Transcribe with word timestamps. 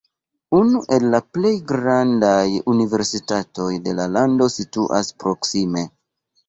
Unu 0.59 0.79
el 0.95 1.05
la 1.15 1.19
plej 1.37 1.51
grandaj 1.73 2.41
universitatoj 2.75 3.71
de 3.89 3.97
la 4.01 4.11
lando 4.19 4.53
situas 4.59 5.17
proksime. 5.25 5.91